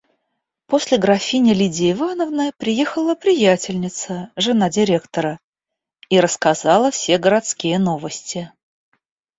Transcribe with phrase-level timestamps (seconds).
[0.65, 5.37] После графини Лидии Ивановны приехала приятельница, жена директора,
[6.09, 8.51] и рассказала все городские новости.